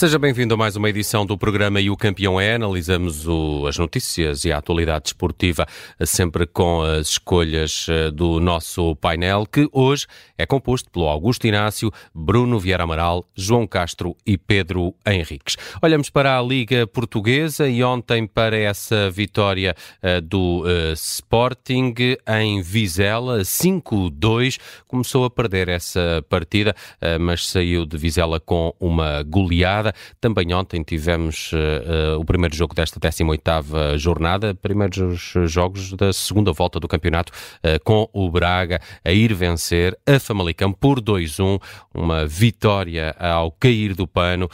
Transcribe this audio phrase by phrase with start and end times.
[0.00, 2.54] Seja bem-vindo a mais uma edição do programa E o Campeão é.
[2.54, 5.66] Analisamos o, as notícias e a atualidade esportiva,
[6.06, 10.06] sempre com as escolhas eh, do nosso painel, que hoje
[10.38, 15.58] é composto pelo Augusto Inácio, Bruno Vieira Amaral, João Castro e Pedro Henriques.
[15.82, 20.64] Olhamos para a Liga Portuguesa e ontem para essa vitória uh, do
[20.94, 21.92] Sporting
[22.26, 24.58] em Vizela, 5-2.
[24.88, 26.74] Começou a perder essa partida,
[27.20, 29.89] mas saiu de Vizela com uma goleada
[30.20, 36.52] Também ontem tivemos uh, uh, o primeiro jogo desta 18ª jornada, primeiros jogos da segunda
[36.52, 41.60] volta do campeonato, uh, com o Braga a ir vencer a Famalicão por 2-1,
[41.94, 44.48] uma vitória ao cair do pano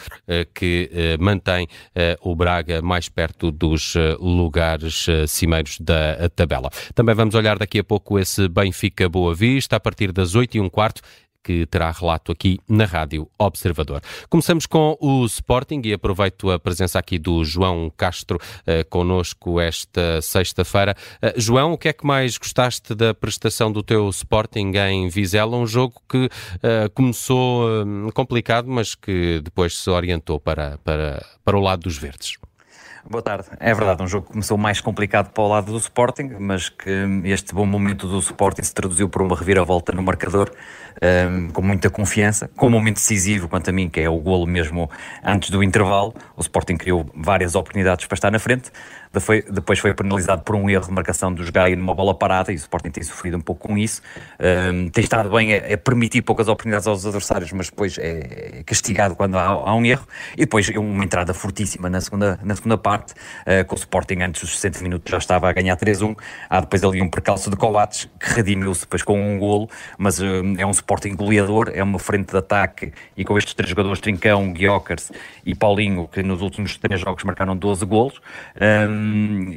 [0.55, 1.69] que mantém
[2.21, 6.71] o Braga mais perto dos lugares cimeiros da tabela.
[6.95, 10.60] Também vamos olhar daqui a pouco esse Benfica Boa Vista, a partir das 8 e
[10.60, 11.03] um quarto
[11.47, 14.02] que terá relato aqui na Rádio Observador.
[14.29, 20.21] Começamos com o Sporting e aproveito a presença aqui do João Castro eh, conosco esta
[20.21, 20.97] sexta-feira.
[21.23, 25.57] Eh, João, o que é que mais gostaste da prestação do teu Sporting em Vizela?
[25.57, 26.29] Um jogo que
[26.65, 31.97] eh, começou eh, complicado, mas que depois se orientou para, para, para o lado dos
[31.97, 32.37] verdes.
[33.09, 33.46] Boa tarde.
[33.60, 36.90] É verdade, um jogo que começou mais complicado para o lado do Sporting, mas que
[37.24, 41.63] este bom momento do Sporting se traduziu por uma reviravolta no marcador, um, ehm, com
[41.63, 44.90] muita confiança, com um momento decisivo, quanto a mim, que é o golo mesmo
[45.24, 46.15] antes do intervalo.
[46.37, 48.73] O Sporting criou várias oportunidades para estar na frente,
[49.51, 52.57] depois foi penalizado por um erro de marcação dos Gaia numa bola parada, e o
[52.57, 54.03] Sporting tem sofrido um pouco com isso.
[54.41, 59.15] Um, tem estado bem a, a, permitir poucas oportunidades aos adversários, mas depois é castigado
[59.15, 60.07] quando há, há um erro.
[60.35, 64.43] E depois uma entrada fortíssima na segunda, na segunda parte uh, com o Sporting antes
[64.43, 66.17] dos 60 minutos já estava a ganhar 3-1.
[66.49, 69.69] Há depois ali um percalço de Coates que redimiu-se depois com um golo,
[69.99, 74.00] mas é um Sporting goleador, é uma frente de ataque e com estes três jogadores,
[74.00, 75.10] Trincão, Guiocas
[75.44, 78.21] e Paulinho, que nos últimos três jogos marcaram 12 golos,
[78.60, 79.06] um,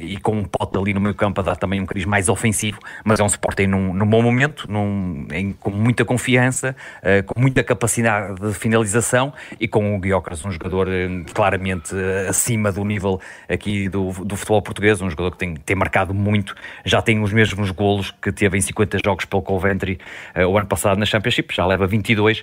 [0.00, 2.78] e com um pote ali no meio campo a dar também um cariz mais ofensivo,
[3.04, 7.40] mas é um Sporting num, num bom momento, num, em, com muita confiança, uh, com
[7.40, 10.88] muita capacidade de finalização e com o Guiocas, um jogador
[11.32, 11.94] claramente
[12.28, 16.54] acima do nível aqui do, do futebol português, um jogador que tem, tem marcado muito,
[16.84, 19.98] já tem os mesmos golos que teve em 50 jogos pelo Coventry
[20.36, 22.42] uh, o ano passado na Championship, já leva 22,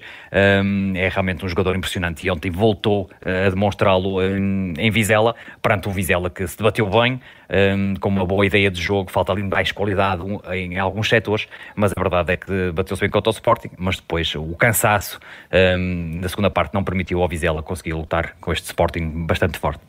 [0.64, 5.36] um, é realmente um jogador impressionante e ontem voltou uh, a demonstrá-lo em, em, Vizela,
[5.62, 9.32] perante um Vizela que se debateu bem, um, com uma boa ideia de jogo, falta
[9.32, 13.34] ali mais qualidade em alguns setores, mas a verdade é que bateu-se bem contra o
[13.34, 15.20] Sporting, mas depois o cansaço
[15.78, 19.82] um, da segunda parte não permitiu ao Vizela conseguir lutar com este Sporting bastante forte.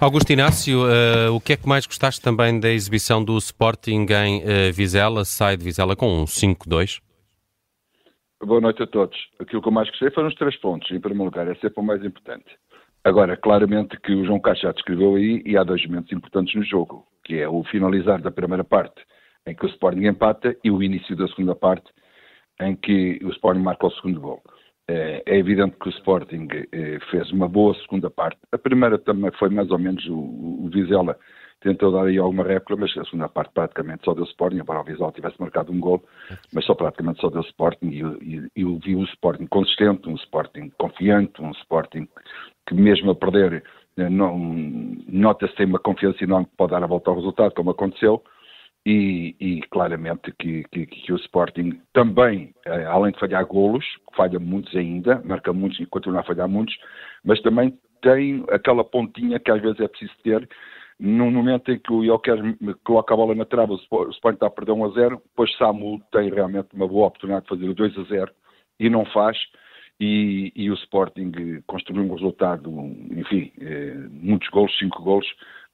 [0.00, 4.38] Augusto Inácio, uh, o que é que mais gostaste também da exibição do Sporting em
[4.42, 5.24] uh, Vizela?
[5.24, 7.00] Sai de Vizela com um 5-2.
[8.44, 9.16] Boa noite a todos.
[9.40, 11.82] Aquilo que eu mais gostei foram os três pontos, em primeiro lugar, é sempre o
[11.82, 12.46] mais importante.
[13.08, 16.62] Agora, claramente que o João Castro já descreveu aí, e há dois momentos importantes no
[16.62, 19.02] jogo, que é o finalizar da primeira parte,
[19.46, 21.90] em que o Sporting empata, e o início da segunda parte,
[22.60, 24.42] em que o Sporting marca o segundo gol.
[24.86, 28.38] É, é evidente que o Sporting eh, fez uma boa segunda parte.
[28.52, 31.16] A primeira também foi mais ou menos o, Vizela
[31.60, 34.84] tentou dar aí alguma réplica, mas a segunda parte praticamente só deu Sporting, embora o
[34.84, 36.04] Vizela tivesse marcado um gol,
[36.52, 40.14] mas só praticamente só deu Sporting e, e, e eu vi o Sporting consistente, um
[40.14, 42.06] Sporting confiante, um Sporting
[42.68, 43.64] que mesmo a perder
[43.96, 48.22] eh, nota-se uma confiança enorme que pode dar a volta ao resultado, como aconteceu,
[48.86, 53.84] e, e claramente que, que, que, o Sporting também, eh, além de falhar golos,
[54.14, 56.76] falha muitos ainda, marca muitos e continua a falhar muitos,
[57.24, 60.48] mas também tem aquela pontinha que às vezes é preciso ter
[61.00, 62.38] no momento em que o Joker
[62.84, 66.02] coloca a bola na trava, o Sporting está a perder 1 a 0, depois Samu
[66.10, 68.32] tem realmente uma boa oportunidade de fazer o 2 a 0
[68.80, 69.36] e não faz,
[70.00, 71.32] e, e o Sporting
[71.66, 72.70] construiu um resultado,
[73.16, 75.26] enfim, eh, muitos golos, 5 golos,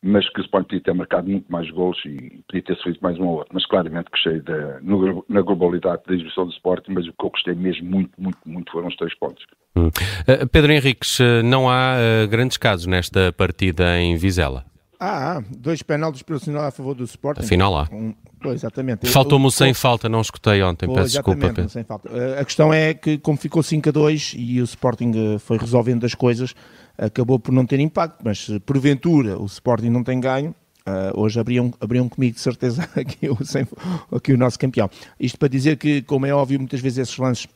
[0.03, 3.19] mas que o Sporting podia ter marcado muito mais gols e podia ter feito mais
[3.19, 3.51] um ou outro.
[3.55, 7.31] Mas claramente gostei da, no, na globalidade da exibição do Sporting, mas o que eu
[7.31, 9.45] gostei mesmo muito, muito, muito foram os três pontos.
[9.77, 9.89] Hum.
[9.89, 14.65] Uh, Pedro Henriques, uh, não há uh, grandes casos nesta partida em Vizela?
[15.07, 17.43] Ah, dois penaltis pelo sinal a favor do Sporting.
[17.43, 17.89] Afinal há.
[17.93, 19.07] Um, pois, exatamente.
[19.09, 21.47] Faltou-me o sem falta, não escutei ontem, peço desculpa.
[21.49, 21.69] Pedro.
[21.69, 22.09] Sem falta.
[22.41, 26.15] a questão é que como ficou 5 a 2 e o Sporting foi resolvendo as
[26.15, 26.55] coisas,
[26.97, 30.55] acabou por não ter impacto, mas se porventura o Sporting não tem ganho,
[30.87, 33.39] Uh, hoje abriam, abriam comigo de certeza aqui o,
[34.15, 34.91] aqui o nosso campeão.
[35.19, 37.47] Isto para dizer que, como é óbvio, muitas vezes esses lances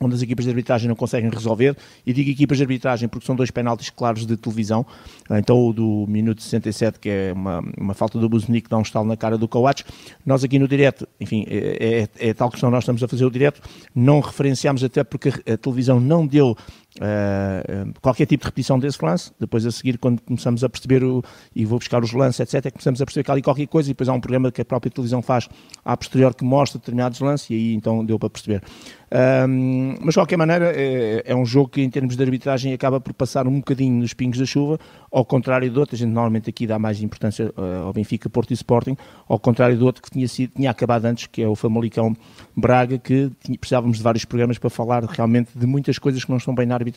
[0.00, 3.34] onde as equipas de arbitragem não conseguem resolver, e digo equipas de arbitragem porque são
[3.34, 4.86] dois penaltis claros de televisão,
[5.30, 8.82] então o do minuto 67, que é uma, uma falta do Buznik, que dá um
[8.82, 9.84] estalo na cara do Coates,
[10.24, 13.30] nós aqui no direto, enfim, é, é, é tal questão, nós estamos a fazer o
[13.30, 13.60] direto,
[13.94, 16.56] não referenciámos até porque a televisão não deu
[16.98, 19.32] uh, qualquer tipo de repetição desse lance.
[19.38, 21.22] Depois, a seguir, quando começamos a perceber o,
[21.54, 23.88] e vou buscar os lances, etc., é começamos a perceber que há ali qualquer coisa
[23.88, 25.48] e depois há um programa que a própria televisão faz
[25.84, 28.62] a posterior que mostra determinados lances e aí então deu para perceber.
[29.10, 33.00] Um, mas de qualquer maneira, é, é, um jogo que em termos de arbitragem acaba
[33.00, 34.78] por passar um bocadinho nos pingos da chuva,
[35.10, 38.50] ao contrário do outro, a gente normalmente aqui dá mais importância uh, ao Benfica, Porto
[38.50, 38.96] e Sporting,
[39.26, 42.14] ao contrário do outro que tinha, sido, tinha acabado antes, que é o Famalicão
[42.54, 46.36] Braga, que tinha, precisávamos de vários programas para falar realmente de muitas coisas que não
[46.36, 46.87] estão bem na arbitragem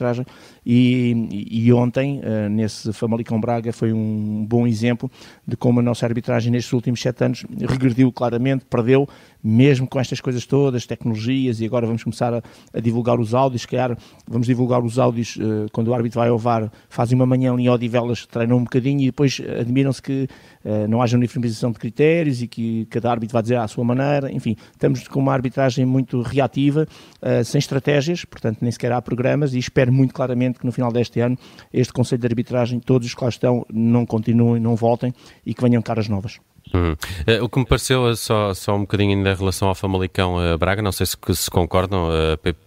[0.65, 5.09] e, e, e ontem, uh, nesse Famalicão Braga, foi um bom exemplo
[5.47, 9.07] de como a nossa arbitragem nestes últimos sete anos regrediu claramente, perdeu,
[9.43, 12.41] mesmo com estas coisas todas, tecnologias, e agora vamos começar a,
[12.73, 13.97] a divulgar os áudios, calhar
[14.27, 17.69] vamos divulgar os áudios uh, quando o árbitro vai ao VAR, fazem uma manhã em
[17.69, 20.27] Odivelas, treinam um bocadinho e depois admiram-se que
[20.63, 24.31] uh, não haja uniformização de critérios e que cada árbitro vai dizer à sua maneira,
[24.31, 26.87] enfim, estamos com uma arbitragem muito reativa,
[27.21, 30.91] uh, sem estratégias, portanto nem sequer há programas e espero muito claramente que no final
[30.91, 31.37] deste ano
[31.73, 35.13] este Conselho de Arbitragem, todos os que lá estão, não continuem, não voltem
[35.45, 36.39] e que venham caras novas.
[36.73, 36.93] Uhum.
[36.93, 40.35] Uh, o que me pareceu, uh, só, só um bocadinho ainda em relação ao Famalicão
[40.37, 42.09] uh, Braga, não sei se, se concordam,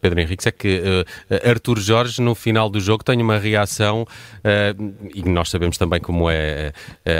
[0.01, 0.83] Pedro Henrique, é que
[1.45, 4.07] Arthur Jorge, no final do jogo, tem uma reação,
[5.15, 6.73] e nós sabemos também como é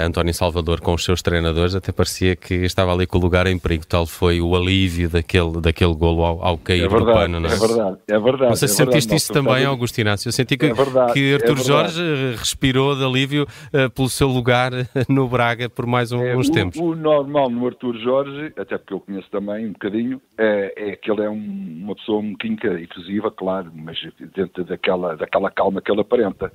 [0.05, 3.57] António Salvador com os seus treinadores, até parecia que estava ali com o lugar em
[3.57, 7.39] perigo, tal foi o alívio daquele, daquele golo ao, ao cair é verdade, do pano.
[7.39, 7.53] Não é?
[7.53, 8.49] é verdade, é verdade.
[8.49, 10.27] Não sei se é sentiste isso também, Augusto Inácio.
[10.27, 12.01] Eu senti que, é verdade, que é Arthur Jorge
[12.37, 13.47] respirou de alívio
[13.95, 14.71] pelo seu lugar
[15.09, 16.74] no Braga por mais um, uns tempos.
[16.77, 21.11] O normal no Arthur Jorge, até porque eu conheço também um bocadinho, é, é que
[21.11, 23.97] ele é um, uma pessoa um bocadinho efusiva, claro, mas
[24.35, 26.51] dentro daquela, daquela calma que ele aparenta.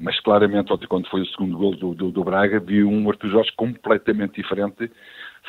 [0.00, 3.30] Mas claramente, ontem, quando foi o segundo gol do, do, do Braga, vi um Arthur
[3.30, 4.90] Jorge completamente diferente,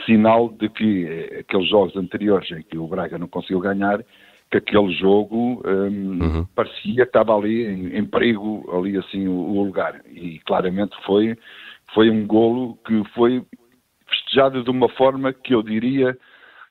[0.05, 4.03] sinal de que eh, aqueles jogos anteriores em que o Braga não conseguiu ganhar,
[4.51, 6.45] que aquele jogo um, uhum.
[6.53, 10.01] parecia que estava ali em, em perigo, ali assim o, o, lugar.
[10.11, 11.37] E claramente foi,
[11.93, 13.43] foi um golo que foi
[14.31, 16.17] festejada de uma forma que eu diria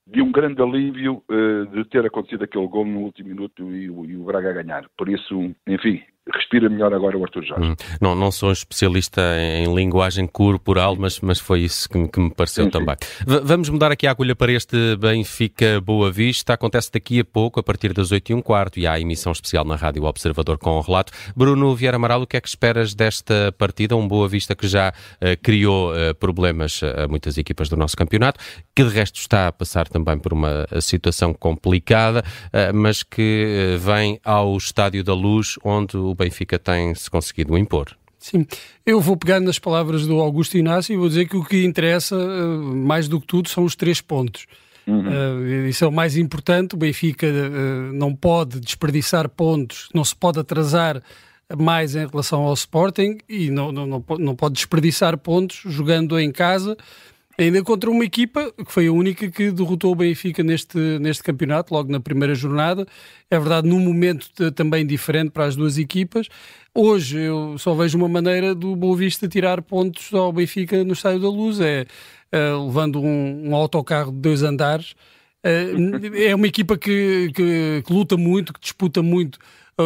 [0.07, 4.17] de um grande alívio uh, de ter acontecido aquele gol no último minuto e, e
[4.17, 4.89] o Braga ganhar.
[4.97, 7.71] Por isso, enfim, respira melhor agora o Arthur Jorge.
[7.71, 12.21] Hum, não, não sou um especialista em linguagem corporal, mas, mas foi isso que, que
[12.21, 12.97] me pareceu sim, também.
[13.01, 13.41] Sim.
[13.45, 16.55] Vamos mudar aqui a agulha para este Benfica Boa Vista.
[16.55, 19.33] Acontece daqui a pouco, a partir das 8 e um quarto, e há a emissão
[19.33, 21.13] especial na Rádio Observador com o relato.
[21.37, 23.97] Bruno Vieira Amaral, o que é que esperas desta partida?
[23.97, 28.41] Um Boa Vista que já uh, criou uh, problemas a muitas equipas do nosso campeonato,
[28.75, 34.21] que de resto está a passar também por uma situação complicada, uh, mas que vem
[34.25, 37.97] ao Estádio da Luz, onde o Benfica tem-se conseguido impor.
[38.19, 38.47] Sim,
[38.85, 42.15] eu vou pegar nas palavras do Augusto Inácio e vou dizer que o que interessa,
[42.15, 44.47] eh, mais do que tudo, são os três pontos.
[44.87, 45.09] Uhum.
[45.09, 46.75] Uh, isso é o mais importante.
[46.75, 51.03] O Benfica uh, não pode desperdiçar pontos, não se pode atrasar
[51.59, 56.31] mais em relação ao Sporting e não, não, não, não pode desperdiçar pontos jogando em
[56.31, 56.77] casa
[57.43, 61.73] ainda contra uma equipa que foi a única que derrotou o Benfica neste, neste campeonato,
[61.73, 62.87] logo na primeira jornada.
[63.31, 66.29] É verdade, num momento também diferente para as duas equipas.
[66.75, 71.21] Hoje eu só vejo uma maneira do Boa Vista tirar pontos ao Benfica no Estádio
[71.21, 71.87] da Luz, é
[72.33, 74.93] uh, levando um, um autocarro de dois andares.
[75.45, 79.39] Uh, é uma equipa que, que, que luta muito, que disputa muito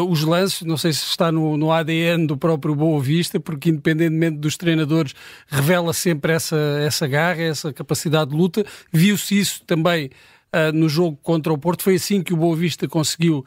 [0.02, 4.38] os lances, não sei se está no, no, ADN do próprio Boa Vista, porque independentemente
[4.38, 5.14] dos treinadores,
[5.46, 8.64] revela sempre essa, essa garra, essa capacidade de luta.
[8.92, 10.10] Viu-se isso também
[10.54, 13.44] uh, no jogo contra o Porto, foi assim que o Boa Vista conseguiu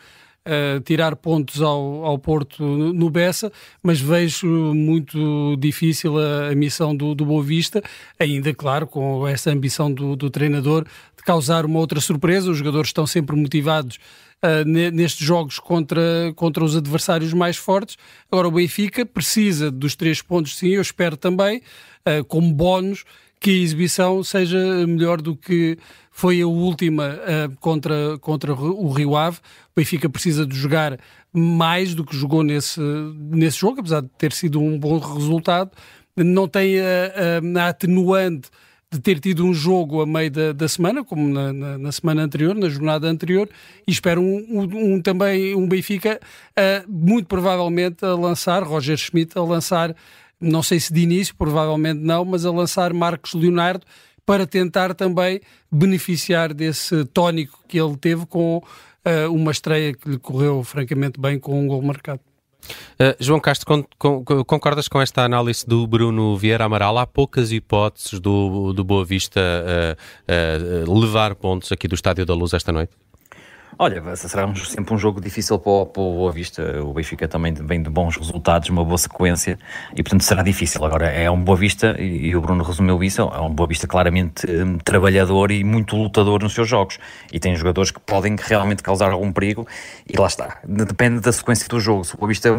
[0.48, 3.51] Uh, tirar pontos ao, ao Porto no, no, Bessa,
[3.84, 7.84] mas vejo muito difícil a, a missão do, do Boa Vista,
[8.18, 10.86] ainda claro com essa ambição do, do, treinador
[11.28, 12.50] causar uma outra surpresa.
[12.50, 13.98] Os jogadores estão sempre motivados
[14.42, 17.98] uh, nestes jogos contra, contra os adversários mais fortes.
[18.32, 21.62] Agora, o Benfica precisa dos três pontos, sim, eu espero também,
[22.08, 23.04] uh, como bónus,
[23.42, 24.58] que a exibição seja
[24.88, 25.78] melhor do que
[26.10, 29.40] foi a última uh, contra, contra o Rio Ave.
[29.40, 30.98] O Benfica precisa de jogar
[31.34, 35.72] mais do que jogou nesse, nesse jogo, apesar de ter sido um bom resultado.
[36.16, 38.50] Não tem a, a, a atenuante
[38.91, 42.24] de ter tido um jogo a meio da, da semana, como na, na, na, semana
[42.24, 43.50] anterior, na jornada anterior,
[43.86, 46.20] e espero um, um, um também um Benfica
[46.58, 49.94] uh, muito provavelmente a lançar, Roger Schmidt a lançar,
[50.39, 53.86] não sei se de início, provavelmente não, mas a lançar Marcos Leonardo
[54.25, 55.41] para tentar também
[55.72, 61.39] beneficiar desse tónico que ele teve com uh, uma estreia que lhe correu francamente bem
[61.39, 62.22] com um gol marcado.
[63.00, 66.98] Uh, João Castro, con con concordas com esta análise do Bruno Vieira Amaral?
[66.98, 72.34] Há poucas hipóteses do, do Boa Vista uh, uh, levar pontos aqui do Estádio da
[72.34, 72.92] Luz esta noite?
[73.80, 76.82] Olha, será sempre um jogo difícil para o, para o Boa Vista.
[76.84, 79.60] O Benfica também vem de bons resultados, uma boa sequência
[79.94, 80.84] e, portanto, será difícil.
[80.84, 84.50] Agora, é um Boa Vista, e, o Bruno resumiu isso, é um Boa Vista claramente
[84.50, 86.98] um, trabalhador e muito lutador nos seus jogos.
[87.32, 89.68] E tem jogadores que podem realmente causar algum perigo.
[90.12, 90.60] E lá está.
[90.64, 92.04] Depende da sequência do jogo.
[92.04, 92.50] Se o Boa Vista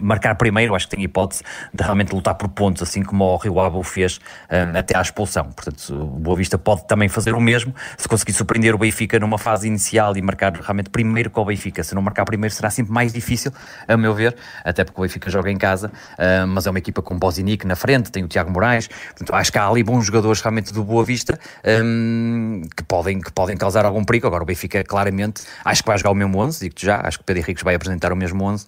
[0.00, 1.42] marcar primeiro, acho que tem hipótese
[1.72, 5.44] de realmente lutar por pontos, assim como o Rio Abo fez uh, até à expulsão.
[5.44, 9.38] Portanto, o Boa Vista pode também fazer o mesmo, se conseguir surpreender o Benfica numa
[9.38, 11.82] fase inicial e marcar realmente primeiro com o Benfica.
[11.82, 13.52] Se não marcar primeiro será sempre mais difícil,
[13.86, 17.02] a meu ver, até porque o Benfica joga em casa, uh, mas é uma equipa
[17.02, 20.40] com Bozinic na frente, tem o Tiago Moraes, portanto, acho que há ali bons jogadores
[20.40, 24.26] realmente do Boa Vista um, que, podem, que podem causar algum perigo.
[24.26, 27.22] Agora o Benfica claramente, acho que vai jogar o mesmo 11, digo-te já, acho que
[27.22, 28.66] o Pedro Henriques vai apresentar o mesmo 11,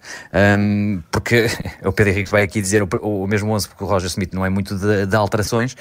[0.59, 1.47] um, porque
[1.83, 4.45] o Pedro Henrique vai aqui dizer o, o, mesmo 11, porque o Roger Smith não
[4.45, 5.75] é muito de, de alterações,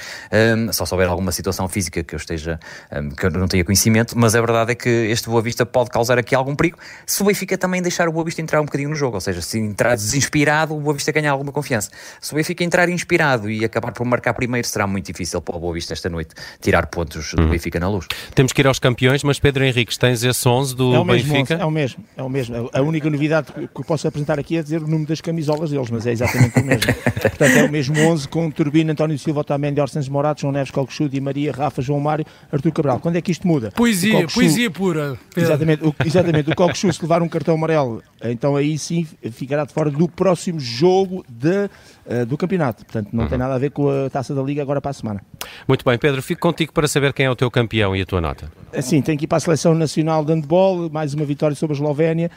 [0.56, 2.60] um, só se houver alguma situação física que eu esteja,
[2.92, 5.90] um, que eu não tenha conhecimento, mas a verdade é que este Boa Vista pode
[5.90, 8.90] causar aqui algum perigo, se o Benfica também deixar o Boa Vista entrar um bocadinho
[8.90, 11.90] no jogo, ou seja, se entrar desinspirado, o Boa Vista ganhar alguma confiança.
[12.20, 15.60] Se o Benfica entrar inspirado e acabar por marcar primeiro, será muito difícil para o
[15.60, 17.50] Boa Vista esta noite tirar pontos do uhum.
[17.50, 18.06] Benfica na luz.
[18.34, 21.54] Temos que ir aos campeões, mas Pedro Henrique, tens esse 11 do é o Benfica?
[21.54, 22.70] 11, é o mesmo, é o mesmo.
[22.72, 25.90] A única novidade que eu posso apresentar aqui é dizer o número das camisolas deles,
[25.90, 26.92] mas é exatamente o mesmo.
[27.20, 31.08] Portanto, é o mesmo 11 com Turbina, António Silva, Otamendi, Orsens Morato, João Neves, Colcochu,
[31.08, 33.00] Di Maria, Rafa, João Mário, Artur Cabral.
[33.00, 33.70] Quando é que isto muda?
[33.72, 35.18] Poesia, poesia pura.
[35.34, 35.50] Pedro.
[35.50, 36.50] Exatamente, o, exatamente.
[36.50, 40.60] O Colcochu, se levar um cartão amarelo, então aí sim ficará de fora do próximo
[40.60, 41.70] jogo de,
[42.06, 42.84] uh, do campeonato.
[42.84, 43.28] Portanto, não uhum.
[43.28, 45.20] tem nada a ver com a taça da Liga agora para a semana.
[45.66, 48.20] Muito bem, Pedro, fico contigo para saber quem é o teu campeão e a tua
[48.20, 48.50] nota.
[48.80, 51.76] Sim, tem que ir para a Seleção Nacional de Handball, mais uma vitória sobre a
[51.76, 52.30] Eslovénia.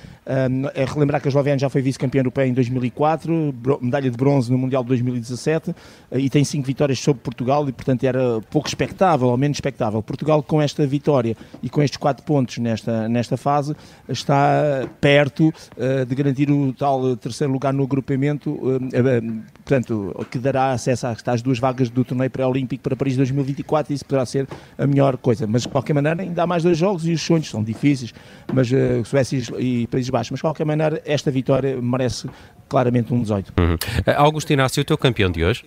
[0.74, 4.57] é relembrar que a Eslovénia já foi vice-campeã europeia em 2004, medalha de bronze no
[4.57, 5.75] Mundial de 2017
[6.12, 10.01] eh, e tem cinco vitórias sobre Portugal e, portanto, era pouco expectável, ou menos expectável.
[10.01, 13.75] Portugal, com esta vitória e com estes quatro pontos nesta, nesta fase,
[14.07, 20.38] está perto uh, de garantir o tal terceiro lugar no agrupamento, uh, uh, portanto, que
[20.38, 24.48] dará acesso às duas vagas do torneio pré-olímpico para Paris 2024 e isso poderá ser
[24.77, 25.48] a melhor coisa.
[25.48, 28.13] Mas, de qualquer maneira, ainda há mais dois jogos e os sonhos são difíceis,
[28.53, 30.31] mas uh, Suécia e Países Baixos.
[30.31, 32.29] Mas, de qualquer maneira, esta vitória merece
[32.69, 33.53] claramente um 18.
[33.60, 33.75] Uhum.
[34.05, 35.65] Eh, Augusto Inácio, o teu campeão de hoje?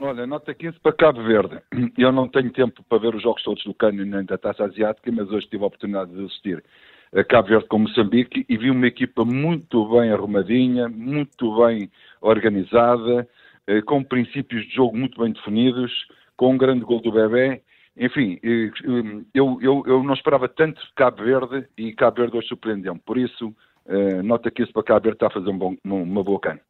[0.00, 1.58] Olha, nota 15 para Cabo Verde.
[1.96, 5.12] Eu não tenho tempo para ver os jogos todos do Cano nem da Taça Asiática,
[5.12, 6.64] mas hoje tive a oportunidade de assistir
[7.14, 11.90] a Cabo Verde com Moçambique e vi uma equipa muito bem arrumadinha, muito bem
[12.22, 13.28] organizada,
[13.66, 15.92] eh, com princípios de jogo muito bem definidos,
[16.36, 17.60] com um grande gol do Bebé
[17.96, 18.38] enfim,
[19.34, 23.00] eu, eu, eu não esperava tanto Cabo Verde e Cabo Verde hoje surpreendeu-me.
[23.00, 23.54] Por isso,
[24.24, 26.60] nota que isso para Cabo Verde está a fazer um bom, uma boa cana.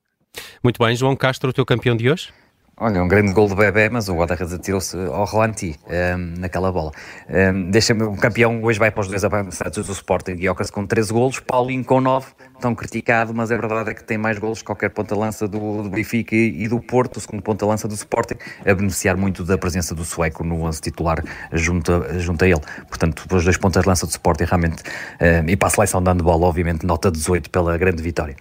[0.62, 2.32] Muito bem, João Castro, o teu campeão de hoje?
[2.79, 6.73] Olha, um grande gol do Bebé, mas o Guarda-Redes atirou-se ao Rolanti um, ehm, naquela
[6.73, 6.91] bola.
[7.29, 10.87] Um, ehm, Deixa-me, o campeão hoje vai para os dois avançados do Sporting, Guiocas com
[10.87, 14.61] 13 golos, Paulinho com 9, tão criticado, mas a verdade é que tem mais golos
[14.61, 18.37] que qualquer ponta-lança do, do Benfica e, e, do Porto, o segundo ponta-lança do Sporting,
[18.64, 22.61] a beneficiar muito da presença do sueco no 11 titular junto, a, junto a ele.
[22.88, 24.83] Portanto, os dois pontas-lança do Sporting realmente,
[25.21, 28.35] um, ehm, e para a seleção dando bola, obviamente, nota 18 pela grande vitória.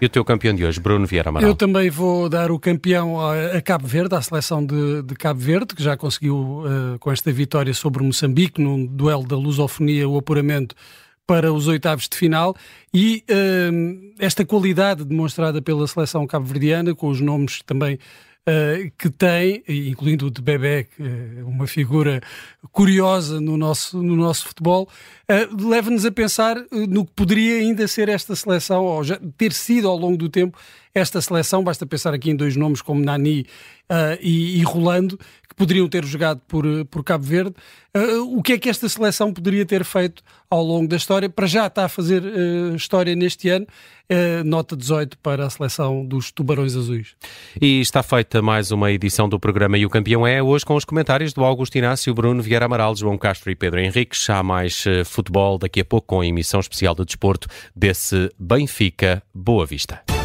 [0.00, 1.48] E o teu campeão de hoje, Bruno Vieira Amaral?
[1.48, 5.74] Eu também vou dar o campeão a, Cabo Verde, à seleção de, de Cabo Verde,
[5.74, 10.74] que já conseguiu, uh, com esta vitória sobre Moçambique, num duelo da lusofonia, o apuramento
[11.26, 12.56] para os oitavos de final
[12.94, 17.98] e uh, esta qualidade demonstrada pela seleção cabo-verdiana, com os nomes também
[18.48, 22.20] uh, que tem, incluindo o de Bebé, é uma figura
[22.72, 24.88] curiosa no nosso, no nosso futebol,
[25.30, 29.88] uh, leva-nos a pensar no que poderia ainda ser esta seleção, ou já ter sido
[29.88, 30.58] ao longo do tempo
[30.94, 31.62] esta seleção.
[31.62, 33.46] Basta pensar aqui em dois nomes como Nani
[33.90, 35.18] uh, e, e, Rolando,
[35.48, 37.54] que poderiam ter jogado por, por Cabo Verde.
[37.96, 41.28] Uh, o que é que esta seleção poderia ter feito ao longo da história?
[41.28, 43.66] Para já está a fazer uh, história neste ano.
[44.44, 47.14] nota 18 para a seleção dos Tubarões Azuis.
[47.60, 50.84] E está feita mais uma edição do programa E o Campeão é, hoje com os
[50.84, 54.28] comentários do Augusto Inácio, Bruno Vieira Amaral, João Castro e Pedro Henriques.
[54.30, 59.66] Há mais futebol daqui a pouco com a emissão especial de desporto desse Benfica Boa
[59.66, 60.17] Vista.